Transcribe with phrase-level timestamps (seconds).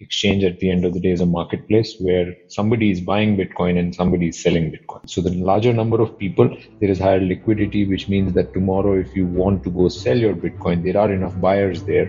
[0.00, 3.78] exchange at the end of the day is a marketplace where somebody is buying Bitcoin
[3.78, 5.00] and somebody is selling Bitcoin.
[5.06, 6.48] So the larger number of people,
[6.80, 10.34] there is higher liquidity, which means that tomorrow, if you want to go sell your
[10.34, 12.06] Bitcoin, there are enough buyers there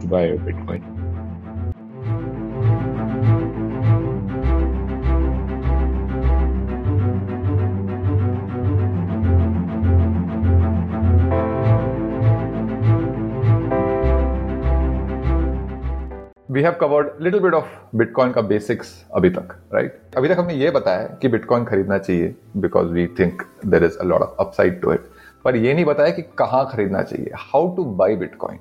[0.00, 1.05] to buy your Bitcoin.
[16.56, 20.16] We have covered little bit of Bitcoin का basics अभी तक right right?
[20.16, 24.04] अभी तक हमने ये बताया कि bitcoin खरीदना चाहिए because we think there is a
[24.04, 25.04] lot of upside to it
[25.44, 28.58] पर ये नहीं बताया कि कहाँ खरीदना चाहिए how to buy Bitcoin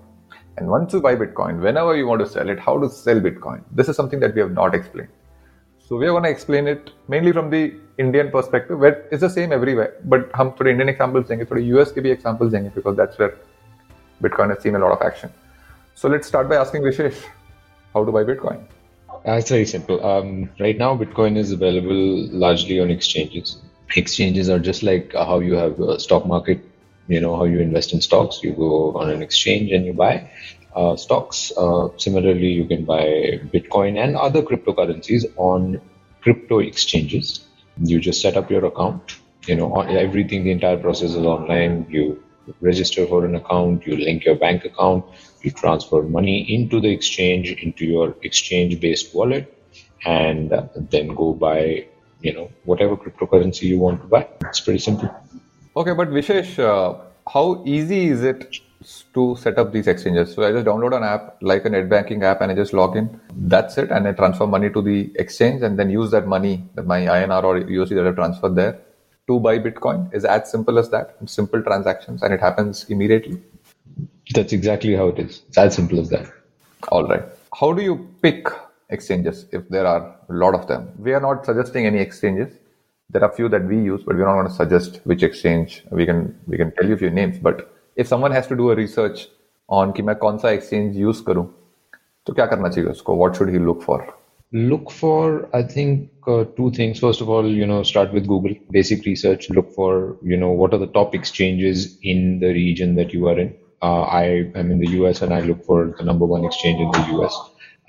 [0.59, 3.61] and once to buy Bitcoin whenever you want to sell it how to sell Bitcoin
[3.75, 5.07] this is something that we have not explain
[5.91, 7.69] so we one explain it mainly from the
[7.99, 11.61] Indian perspective wait is the same every way but हम थोड़े Indian examples देंगे, थोड़े
[11.61, 13.37] US के भी examples देंगे because that's where
[14.21, 15.29] Bitcoin has seen a lot of action
[15.97, 17.23] so let's start by asking wishes
[17.95, 18.59] how to buy Bitcoin?
[19.27, 20.05] Uh, it's very simple.
[20.05, 23.57] Um, right now, Bitcoin is available largely on exchanges.
[23.95, 26.59] Exchanges are just like how you have a stock market.
[27.07, 28.43] You know how you invest in stocks.
[28.43, 30.29] You go on an exchange and you buy
[30.75, 31.51] uh, stocks.
[31.57, 35.79] Uh, similarly, you can buy Bitcoin and other cryptocurrencies on
[36.21, 37.45] crypto exchanges.
[37.77, 39.17] You just set up your account.
[39.47, 40.43] You know everything.
[40.43, 41.85] The entire process is online.
[41.89, 42.21] You
[42.61, 43.87] register for an account.
[43.87, 45.05] You link your bank account
[45.45, 49.51] you transfer money into the exchange into your exchange based wallet
[50.05, 51.85] and uh, then go buy
[52.21, 54.27] you know whatever cryptocurrency you want to buy.
[54.41, 55.09] It's pretty simple.
[55.75, 56.99] Okay but vishesh uh,
[57.31, 58.57] how easy is it
[59.13, 60.33] to set up these exchanges?
[60.33, 62.95] So i just download an app like a net banking app and i just log
[62.95, 63.07] in.
[63.53, 66.85] That's it and i transfer money to the exchange and then use that money that
[66.85, 68.79] my inr or usd that i transferred there
[69.27, 70.13] to buy bitcoin.
[70.13, 71.15] Is as simple as that.
[71.25, 73.41] Simple transactions and it happens immediately
[74.34, 75.42] that's exactly how it is.
[75.48, 76.30] It's as simple as that.
[76.88, 77.22] All right.
[77.58, 78.46] How do you pick
[78.90, 80.92] exchanges if there are a lot of them?
[80.98, 82.52] We are not suggesting any exchanges.
[83.10, 85.82] There are few that we use, but we're not going to suggest which exchange.
[85.90, 88.70] We can we can tell you a few names, but if someone has to do
[88.70, 89.26] a research
[89.68, 91.44] on कि मैं कौन सा exchange use करूं,
[92.26, 93.16] तो क्या करना चाहिए उसको?
[93.16, 93.98] What should he look for?
[94.52, 97.00] Look for I think uh, two things.
[97.00, 99.50] First of all, you know, start with Google, basic research.
[99.50, 103.38] Look for you know what are the top exchanges in the region that you are
[103.38, 106.81] in uh, I am in the US and I look for the number one exchange
[106.81, 107.35] in the US.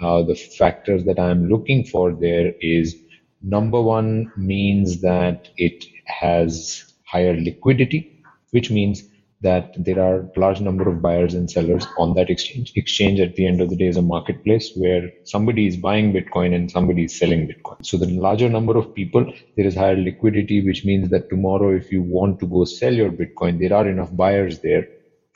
[0.00, 2.96] Uh, the factors that I'm looking for there is
[3.42, 8.08] number one means that it has higher liquidity,
[8.52, 9.04] which means
[9.42, 12.72] that there are large number of buyers and sellers on that exchange.
[12.76, 16.54] Exchange at the end of the day is a marketplace where somebody is buying Bitcoin
[16.54, 17.76] and somebody is selling Bitcoin.
[17.84, 19.26] So the larger number of people,
[19.56, 23.12] there is higher liquidity, which means that tomorrow, if you want to go sell your
[23.12, 24.84] Bitcoin, there are enough buyers there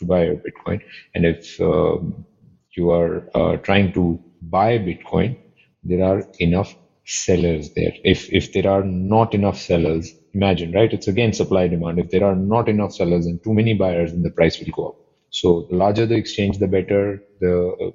[0.00, 0.80] to buy a Bitcoin.
[1.14, 1.98] And if uh,
[2.76, 5.38] you are uh, trying to buy Bitcoin,
[5.84, 6.74] there are enough
[7.06, 7.92] sellers there.
[8.04, 10.92] If if there are not enough sellers, imagine right?
[10.92, 11.98] It's again supply demand.
[12.00, 14.88] If there are not enough sellers and too many buyers, then the price will go
[14.90, 14.96] up.
[15.30, 17.22] So the larger the exchange, the better.
[17.40, 17.54] The
[17.86, 17.90] uh,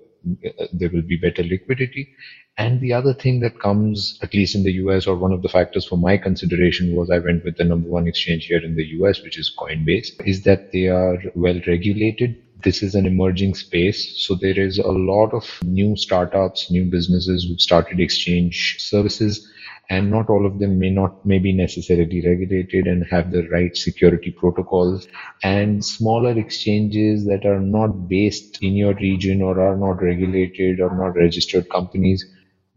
[0.71, 2.09] there will be better liquidity,
[2.57, 5.49] and the other thing that comes, at least in the US, or one of the
[5.49, 8.85] factors for my consideration was I went with the number one exchange here in the
[8.99, 12.35] US, which is Coinbase, is that they are well regulated.
[12.65, 14.25] This is an emerging space.
[14.25, 19.49] So there is a lot of new startups, new businesses who've started exchange services
[19.89, 23.77] and not all of them may not may be necessarily regulated and have the right
[23.77, 25.07] security protocols
[25.43, 30.95] and smaller exchanges that are not based in your region or are not regulated or
[30.97, 32.25] not registered companies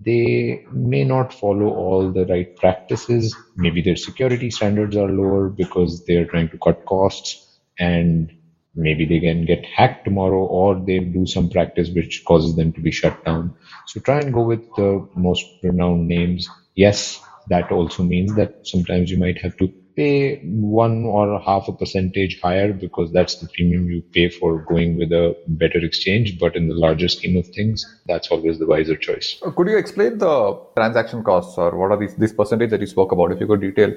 [0.01, 3.35] they may not follow all the right practices.
[3.57, 8.33] Maybe their security standards are lower because they're trying to cut costs and
[8.79, 12.81] maybe they can get hacked tomorrow or they do some practice which causes them to
[12.81, 13.55] be shut down.
[13.87, 16.49] So try and go with the most renowned names.
[16.75, 21.73] Yes, that also means that sometimes you might have to pay one or half a
[21.73, 26.39] percentage higher because that's the premium you pay for going with a better exchange.
[26.39, 29.41] But in the larger scheme of things, that's always the wiser choice.
[29.45, 32.87] Uh, could you explain the transaction costs or what are these this percentage that you
[32.87, 33.33] spoke about?
[33.33, 33.97] If you could detail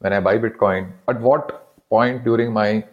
[0.00, 2.84] when I buy Bitcoin, at what point during my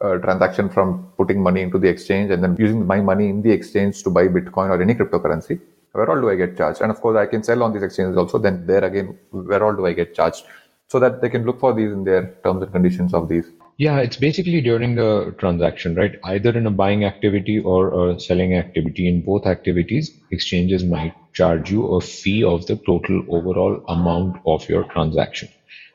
[0.00, 3.50] uh, transaction from putting money into the exchange and then using my money in the
[3.50, 5.60] exchange to buy Bitcoin or any cryptocurrency,
[5.92, 6.80] where all do I get charged?
[6.80, 8.38] And of course, I can sell on these exchanges also.
[8.38, 10.44] Then there again, where all do I get charged?
[10.90, 13.48] so that they can look for these in their terms and conditions of these
[13.78, 18.54] yeah it's basically during the transaction right either in a buying activity or a selling
[18.54, 24.40] activity in both activities exchanges might charge you a fee of the total overall amount
[24.46, 25.48] of your transaction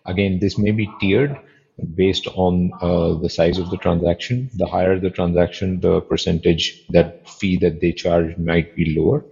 [0.06, 1.38] again this may be tiered
[1.96, 7.28] based on uh, the size of the transaction the higher the transaction the percentage that
[7.30, 9.26] fee that they charge might be lower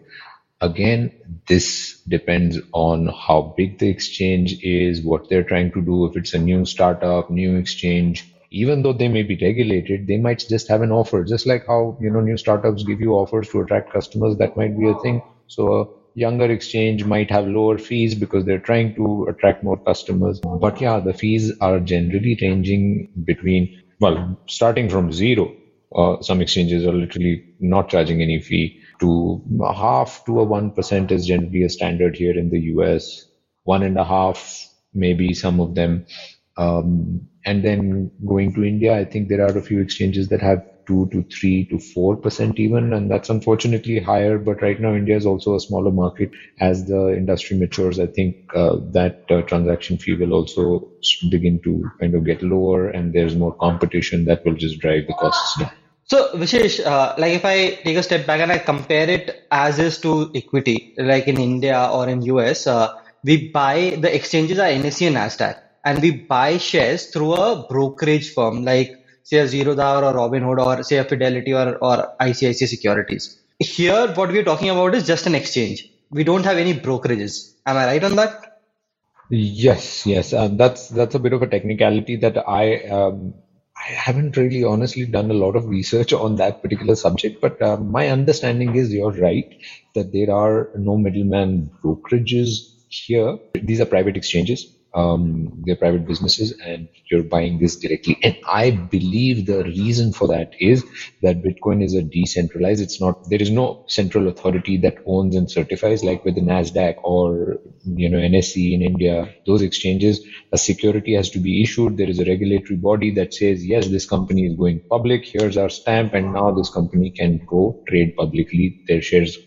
[0.61, 1.11] again,
[1.47, 6.05] this depends on how big the exchange is, what they're trying to do.
[6.05, 10.39] If it's a new startup, new exchange, even though they may be regulated, they might
[10.47, 13.61] just have an offer, just like how you know new startups give you offers to
[13.61, 14.37] attract customers.
[14.37, 15.21] That might be a thing.
[15.47, 15.85] So a
[16.15, 20.39] younger exchange might have lower fees because they're trying to attract more customers.
[20.39, 25.55] But yeah, the fees are generally ranging between well, starting from zero.
[25.95, 29.41] Uh, some exchanges are literally not charging any fee to
[29.75, 33.25] half to a one percent is generally a standard here in the US.
[33.63, 36.05] One and a half, maybe some of them.
[36.57, 40.65] Um, and then going to India, I think there are a few exchanges that have
[40.85, 44.37] two to three to four percent even, and that's unfortunately higher.
[44.37, 46.31] But right now, India is also a smaller market.
[46.59, 50.89] As the industry matures, I think uh, that uh, transaction fee will also
[51.29, 55.13] begin to kind of get lower, and there's more competition that will just drive the
[55.13, 55.71] costs down.
[56.05, 59.79] So Vishesh, uh, like if I take a step back and I compare it as
[59.79, 62.93] is to equity, like in India or in US, uh,
[63.23, 65.55] we buy the exchanges are NSE and Nasdaq
[65.85, 68.91] and we buy shares through a brokerage firm like
[69.23, 73.39] say a Zerodha or a Robinhood or say a Fidelity or, or ICICI Securities.
[73.59, 75.89] Here, what we're talking about is just an exchange.
[76.11, 77.53] We don't have any brokerages.
[77.65, 78.61] Am I right on that?
[79.29, 80.33] Yes, yes.
[80.33, 83.33] Uh, that's that's a bit of a technicality that I um,
[83.75, 87.77] I haven't really honestly done a lot of research on that particular subject, but uh,
[87.77, 89.57] my understanding is you're right
[89.95, 93.39] that there are no middleman brokerages here.
[93.55, 98.17] These are private exchanges um, they're private businesses and you're buying this directly.
[98.23, 100.83] And I believe the reason for that is
[101.21, 102.81] that Bitcoin is a decentralized.
[102.81, 106.95] It's not, there is no central authority that owns and certifies like with the NASDAQ
[107.03, 111.97] or, you know, NSE in India, those exchanges, a security has to be issued.
[111.97, 115.25] There is a regulatory body that says, yes, this company is going public.
[115.25, 116.13] Here's our stamp.
[116.13, 118.75] And now this company can go trade publicly.
[118.87, 119.37] Their shares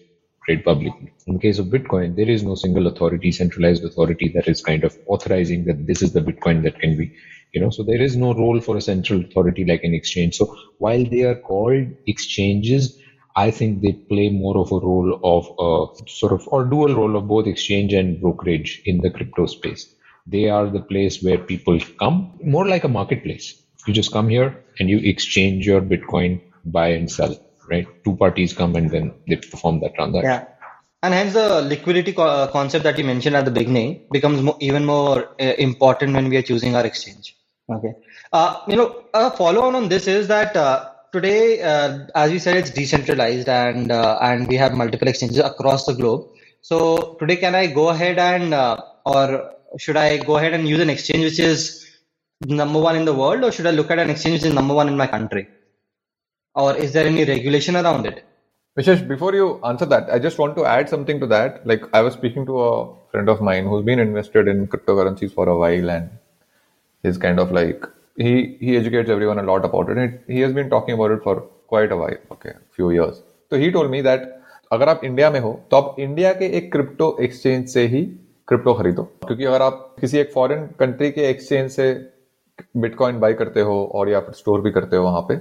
[0.47, 1.13] trade publicly.
[1.29, 4.97] In case of Bitcoin, there is no single authority, centralized authority that is kind of
[5.07, 7.13] authorizing that this is the Bitcoin that can be,
[7.55, 10.37] you know, so there is no role for a central authority like an exchange.
[10.37, 12.97] So while they are called exchanges,
[13.37, 17.17] I think they play more of a role of a sort of or dual role
[17.17, 19.95] of both exchange and brokerage in the crypto space.
[20.27, 23.55] They are the place where people come, more like a marketplace.
[23.87, 27.37] You just come here and you exchange your Bitcoin, buy and sell
[27.69, 27.87] right?
[28.05, 30.31] Two parties come and then they perform that transaction.
[30.31, 30.45] Yeah.
[31.03, 34.85] And hence the liquidity co- uh, concept that you mentioned at the beginning becomes even
[34.85, 37.37] more uh, important when we are choosing our exchange.
[37.71, 37.93] Okay.
[38.33, 42.39] Uh, you know, a follow on on this is that uh, today, uh, as you
[42.39, 46.29] said, it's decentralized and uh, and we have multiple exchanges across the globe.
[46.63, 48.55] So today, can I go ahead and
[49.05, 51.87] or should I go ahead and use an exchange which is
[52.45, 54.75] number one in the world, or should I look at an exchange which is number
[54.75, 55.49] one in my country?
[56.57, 58.25] Or is there any regulation around it?
[58.77, 61.67] Vishesh, before you answer that, I just want to add something to that.
[61.67, 65.49] Like I was speaking to a friend of mine who's been invested in cryptocurrencies for
[65.49, 66.11] a while and
[67.03, 67.87] he's kind of like
[68.17, 70.23] he he educates everyone a lot about it.
[70.27, 73.23] He has been talking about it for quite a while, okay, few years.
[73.51, 74.33] So he told me that
[74.73, 78.01] अगर आप India में हो तो आप India के एक crypto exchange से ही
[78.49, 81.93] crypto खरीदो क्योंकि अगर आप किसी एक फॉरेन कंट्री के एक्सचेंज से
[82.85, 85.37] बिटकॉइन बाई करते हो और या फिर स्टोर भी करते हो वहाँ पे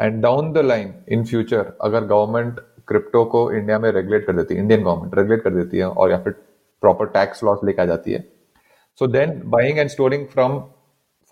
[0.00, 4.54] and down the line in future अगर गवर्नमेंट क्रिप्टो को इंडिया में रेगुलेट कर देती
[4.54, 6.32] है इंडियन गवर्नमेंट रेगुलेट कर देती है और या फिर
[6.82, 8.24] प्रॉपर टैक्स लॉस लेके आ जाती है
[8.98, 10.62] so then buying and storing from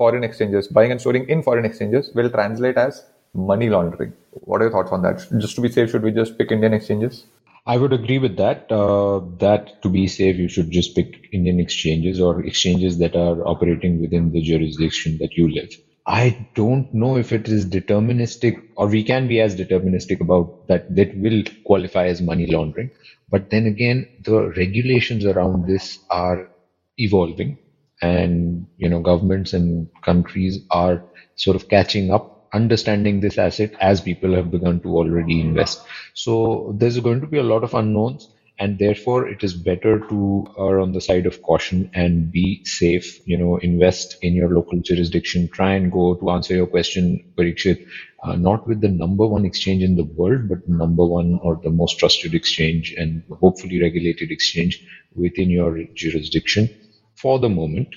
[0.02, 4.12] foreign exchanges, buying and storing in foreign exchanges will translate as money laundering.
[4.32, 5.26] What are your thoughts on that?
[5.38, 7.24] Just to be safe, should we just pick Indian exchanges?
[7.66, 8.72] I would agree with that.
[8.72, 13.46] Uh, that to be safe, you should just pick Indian exchanges or exchanges that are
[13.46, 15.70] operating within the jurisdiction that you live.
[16.07, 20.95] I don't know if it is deterministic or we can be as deterministic about that
[20.95, 22.91] that will qualify as money laundering.
[23.29, 26.49] But then again, the regulations around this are
[26.97, 27.57] evolving
[28.01, 31.03] and you know governments and countries are
[31.35, 35.81] sort of catching up understanding this asset as people have begun to already invest
[36.13, 40.45] so there's going to be a lot of unknowns and therefore it is better to
[40.59, 44.79] err on the side of caution and be safe you know invest in your local
[44.79, 45.47] jurisdiction.
[45.47, 47.85] Try and go to answer your question parikshit
[48.23, 51.69] uh, not with the number one exchange in the world but number one or the
[51.69, 54.83] most trusted exchange and hopefully regulated exchange
[55.15, 56.69] within your jurisdiction.
[57.15, 57.89] For the moment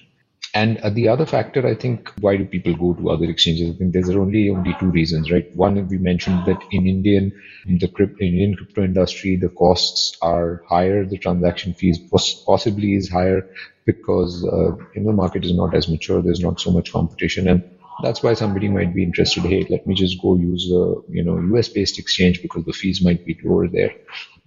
[0.52, 3.74] and uh, the other factor, I think, why do people go to other exchanges?
[3.74, 5.46] I think there's only only two reasons, right?
[5.54, 7.32] One, we mentioned that in Indian,
[7.66, 11.98] in the crypto, Indian crypto industry, the costs are higher, the transaction fees
[12.46, 13.48] possibly is higher
[13.86, 16.20] because uh, you know the market is not as mature.
[16.20, 17.62] There's not so much competition, and
[18.02, 19.44] that's why somebody might be interested.
[19.44, 23.04] Hey, let me just go use a you know US based exchange because the fees
[23.04, 23.92] might be lower there.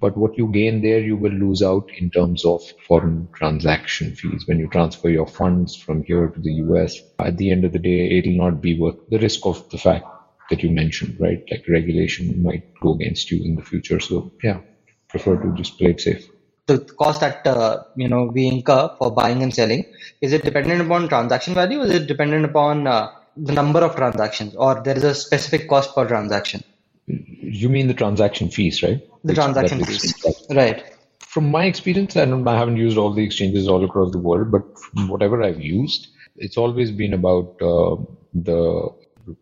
[0.03, 4.45] But what you gain there, you will lose out in terms of foreign transaction fees.
[4.45, 7.79] When you transfer your funds from here to the US, at the end of the
[7.79, 10.05] day, it'll not be worth the risk of the fact
[10.49, 11.41] that you mentioned, right?
[11.49, 14.01] Like regulation might go against you in the future.
[14.01, 14.59] So yeah,
[15.07, 16.27] prefer to just play it safe.
[16.67, 19.85] The cost that uh, you know we incur for buying and selling
[20.19, 21.79] is it dependent upon transaction value?
[21.79, 23.07] Is it dependent upon uh,
[23.37, 26.61] the number of transactions, or there is a specific cost per transaction?
[27.07, 29.01] You mean the transaction fees, right?
[29.23, 30.13] The Which, transaction fees,
[30.49, 30.83] right?
[31.19, 34.61] From my experience, and I haven't used all the exchanges all across the world, but
[34.79, 36.07] from whatever I've used,
[36.37, 37.97] it's always been about uh,
[38.33, 38.89] the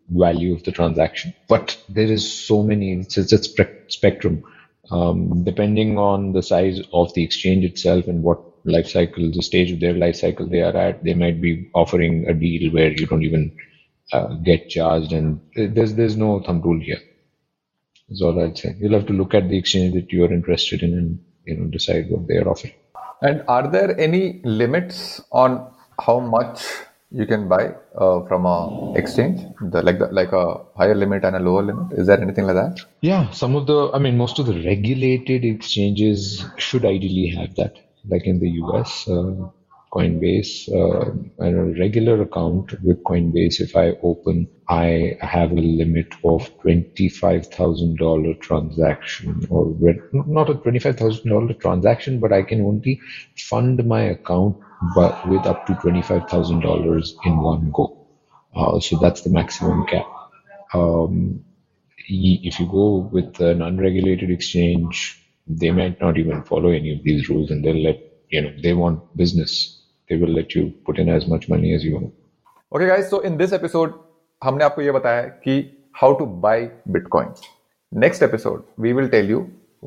[0.10, 1.34] value of the transaction.
[1.48, 4.44] But there is so many, it's, it's a spectrum.
[4.90, 9.72] Um, depending on the size of the exchange itself and what life cycle, the stage
[9.72, 13.08] of their life cycle they are at, they might be offering a deal where you
[13.08, 13.56] don't even
[14.12, 17.00] uh, get charged, and there's there's no thumb rule here.
[18.12, 18.76] That's all I'd say.
[18.78, 21.68] You'll have to look at the exchange that you are interested in and you know
[21.68, 22.74] decide what they are offering.
[23.22, 26.66] And are there any limits on how much
[27.10, 31.38] you can buy uh, from a exchange, the, like the, like a higher limit and
[31.38, 31.94] a lower limit?
[31.94, 32.82] Is there anything like that?
[33.00, 37.78] Yeah, some of the, I mean, most of the regulated exchanges should ideally have that.
[38.10, 39.48] Like in the US, uh,
[39.94, 41.12] Coinbase, uh,
[41.44, 49.48] a regular account with Coinbase, if I open, I have a limit of $25,000 transaction
[49.50, 49.76] or
[50.14, 53.00] not a $25,000 transaction, but I can only
[53.38, 54.58] fund my account
[54.96, 58.08] but with up to $25,000 in one go.
[58.56, 60.06] Uh, so that's the maximum cap.
[60.74, 61.44] Um,
[62.08, 65.18] if you go with an unregulated exchange,
[65.48, 67.98] they might not even follow any of these rules and they'll let,
[68.30, 69.81] you know, they want business
[70.12, 72.14] they will let you put in as much money as you want.
[72.76, 73.10] Okay, guys.
[73.16, 73.94] So in this episode,
[74.44, 75.58] हमने आपको ये बताया कि
[76.02, 76.60] how to buy
[76.98, 77.50] bitcoins.
[78.04, 79.42] Next episode, we will tell you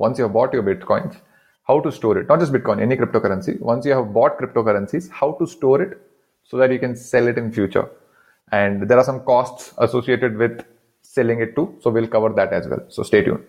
[0.04, 1.14] once you have bought your bitcoins,
[1.69, 2.28] how to store it.
[2.28, 3.59] Not just Bitcoin, any cryptocurrency.
[3.61, 5.99] Once you have bought cryptocurrencies, how to store it
[6.43, 7.88] so that you can sell it in future.
[8.52, 10.64] And there are some costs associated with
[11.02, 11.75] selling it too.
[11.81, 12.85] So we'll cover that as well.
[12.88, 13.45] So stay tuned.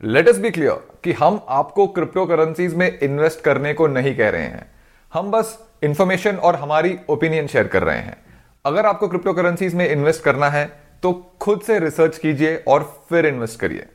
[0.00, 4.30] Let us be clear कि हम आपको crypto currencies में invest करने को नहीं कह
[4.30, 4.66] रहे हैं
[5.14, 8.16] हम बस इंफॉर्मेशन और हमारी ओपिनियन शेयर कर रहे हैं।
[8.64, 10.64] अगर आपको क्रिप्टो करेंसीज में इन्वेस्ट करना है
[11.02, 13.86] तो खुद से रिसर्च कीजिए और फिर इन्वेस्ट करिए।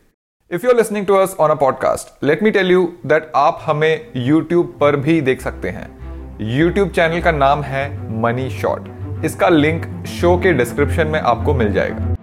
[0.51, 3.59] If you are listening to us on a podcast let me tell you that आप
[3.63, 5.87] हमें यूट्यूब पर भी देख सकते हैं।
[6.57, 7.89] यूट्यूब चैनल का नाम है
[8.21, 8.89] मनी शॉट
[9.25, 12.15] इसका लिंक शो के डिस्क्रिप्शन में आपको मिल जाएगा।